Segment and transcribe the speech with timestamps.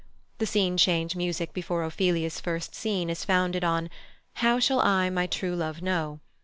[0.39, 3.87] The scene change music before Ophelia's first scene is founded on
[4.37, 6.21] "How shall I my true love know?"